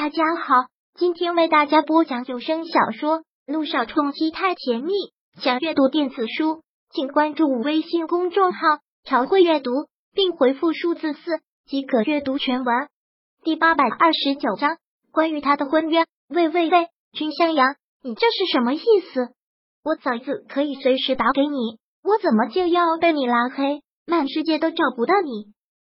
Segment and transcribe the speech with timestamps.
[0.00, 4.92] 大家好，今天为大家播讲有声小说《路上冲击太甜蜜》。
[5.42, 8.60] 想阅读电子书，请关注微信公众号
[9.02, 9.72] “朝会阅读”，
[10.14, 12.88] 并回复数字四即可阅读全文。
[13.42, 14.76] 第八百二十九章，
[15.10, 16.06] 关于他的婚约。
[16.28, 18.78] 喂喂喂，君向阳，你这是什么意
[19.12, 19.30] 思？
[19.82, 23.82] 我嫂子可以随时打给你，我怎么就要被你拉黑？
[24.06, 25.52] 满世界都找不到你。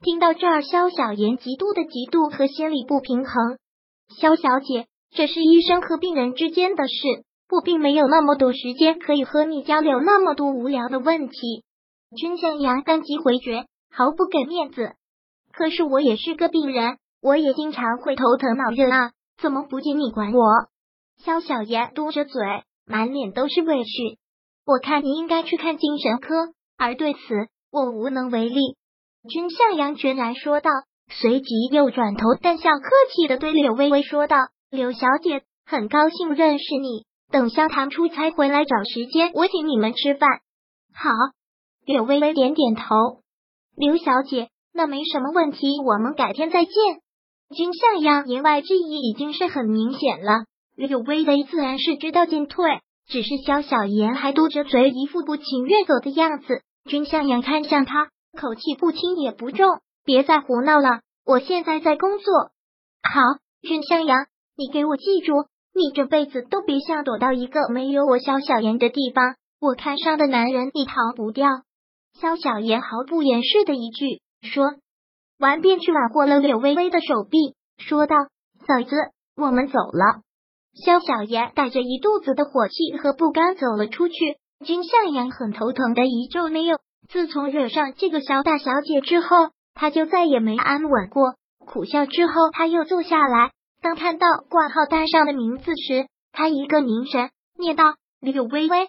[0.00, 3.58] 听到这儿，萧小言极度的嫉妒和心理不平衡。
[4.20, 6.94] 肖小姐，这是医生和病人之间的事，
[7.50, 11.64] 我并没有那么多时间可以和你交流那么多无聊的问题。
[12.16, 14.92] 君向阳当即回绝，毫不给面子。
[15.52, 20.44] 可是我也是个病人，我也经常会头疼脑热啊，怎么不见你管我？
[21.24, 22.42] 肖小爷嘟着嘴，
[22.86, 24.18] 满脸都是委屈。
[24.64, 27.18] 我看你应该去看精神科，而对此
[27.70, 28.76] 我无能为力。
[29.28, 30.70] 君向阳决然说道。
[31.08, 34.36] 随即又转头，淡笑客气的对柳微微说道
[34.70, 37.04] ：“柳小姐，很高兴认识你。
[37.30, 40.28] 等萧唐出差回来找时间，我请你们吃饭。”
[40.94, 41.10] 好，
[41.84, 42.82] 柳微微点点头。
[43.76, 46.72] 刘小姐，那没什么问题，我们改天再见。
[47.54, 50.44] 君向阳言外之意已经是很明显了，
[50.76, 56.62] 柳微微自然是知道进退，只是萧小言还嘟着嘴，一副不情愿走的样子。
[56.84, 59.66] 君向阳看向他，口气不轻也不重。
[60.04, 62.32] 别再胡闹了，我现在在工作。
[63.02, 63.20] 好，
[63.60, 69.36] 君向阳，你给我记住，你这辈子都别想躲到一个没有我萧小言的地方。
[69.60, 71.48] 我看上的男人，你逃不掉。
[72.20, 74.74] 萧小言毫不掩饰的一句说
[75.38, 78.16] 完，便去挽过了柳微微的手臂，说道
[78.66, 78.96] ：“嫂子，
[79.36, 80.22] 我们走了。”
[80.84, 84.14] 萧小言带着一肚子的火气和不甘走了出去。
[84.64, 86.62] 君向阳很头疼的一皱眉，
[87.08, 89.50] 自从惹上这个萧大小姐之后。
[89.74, 91.34] 他就再也没安稳过，
[91.66, 93.50] 苦笑之后，他又坐下来。
[93.80, 98.88] 当看到挂号单上的名字时，他一个凝神，念道：“柳微微。”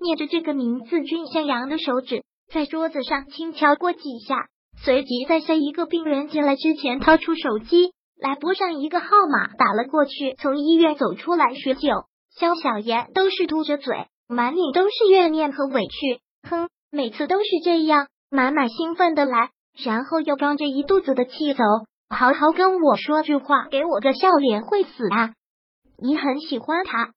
[0.00, 4.46] 念着这个名字，君向阳的手指在桌子上轻敲过几下，
[4.82, 10.34] 随即在下一个病人进来之前，掏出手机来拨上一个号码，打了过去。
[10.40, 16.20] 从医院走出来许久，萧小妍都是嘟着嘴，满脸都是怨念和委屈。
[16.48, 19.50] 哼，每次都是这样，满满兴奋的来。
[19.76, 21.62] 然后又装着一肚子的气走，
[22.08, 25.32] 好好跟我说句话，给我个笑脸会死啊！
[25.98, 27.12] 你很喜欢他？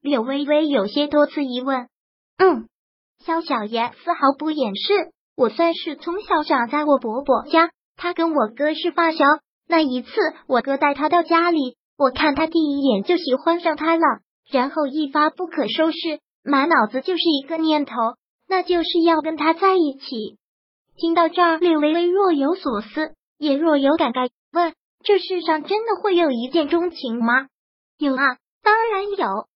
[0.00, 1.88] 柳微微有些多次疑问。
[2.38, 2.66] 嗯，
[3.24, 5.12] 萧小言丝毫不掩饰。
[5.36, 9.24] 我算是从小长在我伯伯家，他跟我哥是发小。
[9.66, 10.10] 那一次，
[10.46, 14.02] 我哥带他到家里，我看他第一眼就喜欢上他了，
[14.50, 17.94] 然后一发不可收拾，满脑子就是一个念头，
[18.48, 20.38] 那就是要跟他在一起。
[20.96, 27.46] 听到这儿，略微微若有所思，也若有感慨，问：“这世上真的会有一见钟情吗
[27.98, 29.46] ？”“有啊，当然有。”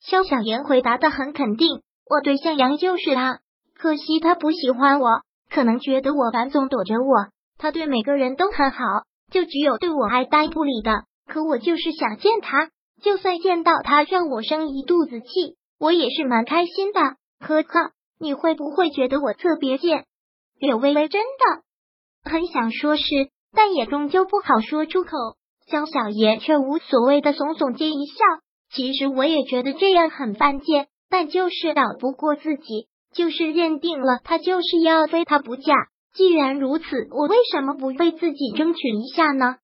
[0.00, 3.40] 肖小言回答的很肯定：“我对向阳就是他，
[3.76, 5.08] 可惜他不喜欢我，
[5.50, 7.28] 可能觉得我烦，总躲着我。
[7.58, 8.84] 他对每个人都很好，
[9.30, 11.04] 就只有对我爱答不理的。
[11.26, 12.70] 可我就是想见他，
[13.02, 17.00] 就算见到他让我生一肚子气，我也是蛮开心的。
[17.40, 20.04] 呵呵，你会不会觉得我特别贱？”
[20.58, 23.02] 柳微微真的很想说是，
[23.52, 25.10] 但也终究不好说出口。
[25.66, 28.14] 江小爷却无所谓的耸耸肩一笑。
[28.72, 35.74] 其实我也觉得这样很犯贱，但就是搞不过自己，就是认定了他就是要非他不嫁。
[36.14, 39.56] 既然如此，我为什么不为自己争取一下呢？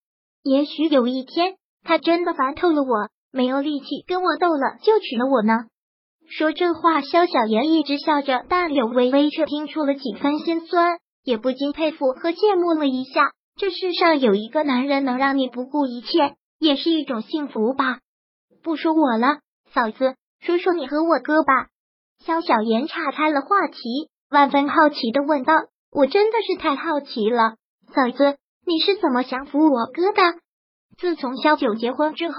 [0.42, 5.66] 也许有一天，他真的烦透了我，没有力气跟我斗了，就娶了我呢？
[6.34, 13.32] 说这话，萧小言一直笑着，但柳微微却听出了几分心酸，也不禁佩服和羡慕了一下。
[13.54, 16.08] 这世上有一个男人能让你不顾一切，
[16.58, 17.98] 也是一种幸福吧。
[18.62, 19.40] 不说我了，
[19.74, 21.66] 嫂子，说说你和我哥吧。
[22.24, 25.52] 萧小言岔开了话题，万分好奇的问道
[25.92, 27.56] ：“我真的是太好奇了，
[27.94, 30.38] 嫂子，你是怎么降服我哥的？
[30.96, 32.36] 自从萧九结婚之后，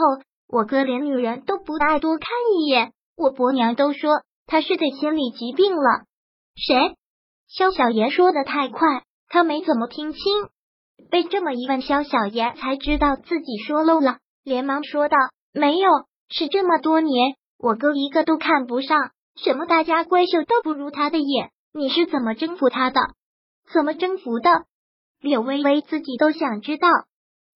[0.48, 6.06] 我哥连女人都不爱多看一眼。”我伯娘都说他是得心理疾病了。
[6.56, 6.96] 谁？
[7.48, 10.22] 萧小言说的太快，他没怎么听清。
[11.10, 15.18] 被这么一问，萧小言才知道自己说漏了，连忙说道
[15.54, 15.90] ：“没有，
[16.30, 21.52] 是这么多年，我哥一个都看不上，什么大家闺秀都不如他的眼。
[21.74, 23.02] 你是怎么征服他的？
[23.72, 24.66] 怎么征服的？”
[25.22, 26.88] 柳微微自己都想知道。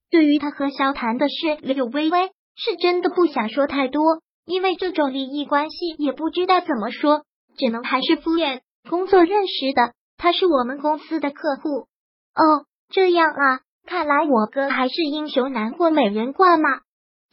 [0.10, 4.04] 对于他和萧谈的事，柳微微是真的不想说太多。
[4.48, 7.26] 因为这种利益关系也不知道怎么说，
[7.58, 8.62] 只能还是敷衍。
[8.90, 11.88] 工作认识的，他是我们公司的客户。
[12.34, 16.70] 哦，这样啊，看来我哥还是英雄难过美人关嘛。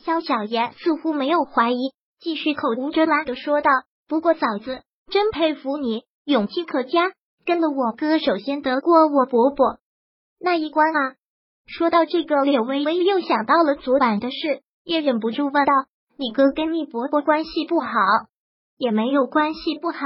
[0.04, 3.70] 肖小爷似乎没有怀疑，继续口无遮拦的说道
[4.08, 7.12] ：“不过嫂子，真佩服你，勇气可嘉，
[7.46, 9.78] 跟了我哥，首先得过我伯伯
[10.40, 11.14] 那一关啊。”
[11.66, 15.72] 说到这个，柳微微又想到了昨晚的事，也忍不住问道
[16.16, 17.88] ：“你哥跟你伯伯关系不好？”
[18.76, 19.98] 也没有关系不好，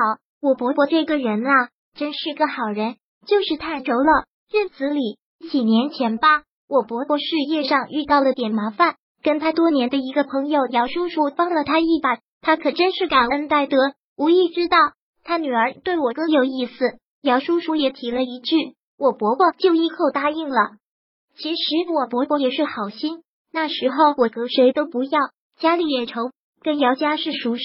[0.42, 2.96] 我伯伯这个人啊，真是个好人，
[3.26, 4.24] 就是太轴了。
[4.52, 5.18] 院子里
[5.50, 13.76] 几年前吧，我伯伯事业上遇到了点麻烦，跟他多年的一个朋友姚叔叔帮了他一把，他可真是感恩戴德。
[14.16, 14.76] 无意知道
[15.24, 18.54] 他女儿对我哥有意思，姚叔叔也提了一句，
[18.98, 20.72] 我伯伯就一口答应了。
[21.36, 25.20] 其实我伯伯也是好心，那时候我哥谁都不要，
[25.60, 26.30] 家里也愁，
[26.62, 27.62] 跟姚家是熟识。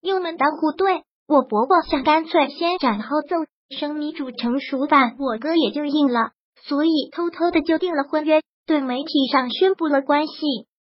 [0.00, 3.36] 又门当户对，我伯伯想干脆先斩后奏，
[3.76, 6.30] 生米煮成熟饭，我哥也就应了，
[6.62, 10.34] 所以偷偷的就订了婚约，对媒体上宣布了关系。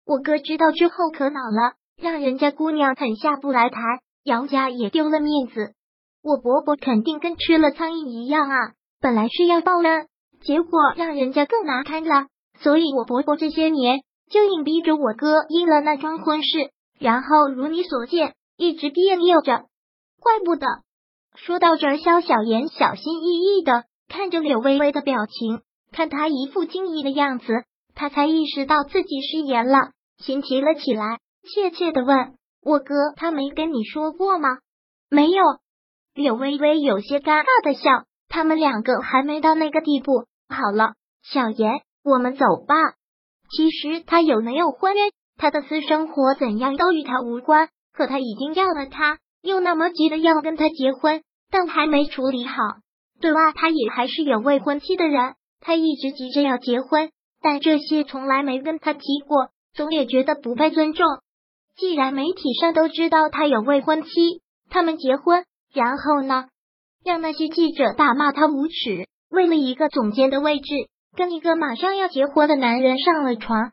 [0.05, 3.79] 我哥知道之后可恼了，让人家姑娘很下不来台，
[4.23, 5.73] 姚家也丢了面子。
[6.21, 8.57] 我伯伯肯定跟吃了苍蝇一样啊，
[9.01, 10.07] 本来是要报恩，
[10.41, 12.27] 结果让人家更难堪了，
[12.59, 18.35] 所以我伯伯这些年就硬逼着我哥应了那桩婚事，然后如你所见。
[18.55, 19.65] 一直别扭着，
[20.21, 20.67] 怪不得。
[21.35, 25.61] 说到这儿，肖小妍小心翼翼的看着柳微微的表情，
[25.91, 27.47] 看她一副惊异的样子，
[27.95, 34.49] 他才意识到自己失言了，心提了起来，怯怯的问：“我哥他没跟你说过吗
[35.09, 35.43] ？”“没有。”
[36.13, 38.05] 柳微微有些尴尬的笑。
[38.29, 40.25] 他们两个还没到那个地步。
[40.47, 40.93] 好了，
[41.23, 42.75] 小妍，我们走吧。
[43.55, 45.01] 其实他有没有婚约，
[45.37, 47.69] 他的私生活怎样都与他无关。
[47.93, 51.21] 可他已经要了他，又那么急的要跟他结婚，
[51.51, 52.55] 但还没处理好。
[53.21, 61.05] 对外他也还是有未婚妻的人，他一直急着要结婚，但这些从来没跟他提过，总也觉得不被尊重。
[61.75, 64.09] 既然媒体上都知道他有未婚妻，
[64.71, 66.45] 他们结婚，然后呢，
[67.05, 70.73] 让那些记者大骂他无耻，为了一个总监的位置，
[71.15, 73.71] 跟一个马上要结婚的男人上了床。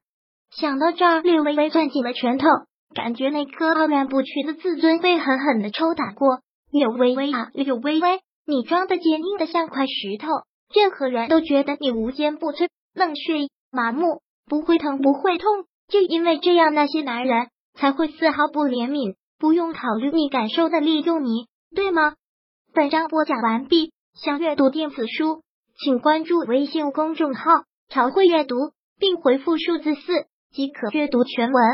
[0.50, 2.46] 想到这儿，略微微攥紧了拳头。
[2.94, 6.40] 感觉那颗傲然不屈的自尊被狠狠的抽打过。
[6.72, 10.26] 柳微微啊，柳微微，你装的坚硬的像块石头，
[10.74, 15.46] 任何人都觉得你无坚不摧、冷血麻木，不会疼不会痛。
[15.88, 22.14] 就因为这样，那些男人才会丝毫不怜悯，不用考虑你感受的利用你，对吗？
[22.74, 23.92] 本章播讲完毕。
[24.14, 25.42] 想阅读电子书，
[25.82, 28.54] 请关注微信公众号“朝会阅读”，
[29.00, 30.02] 并回复数字四
[30.52, 31.64] 即可阅读全文。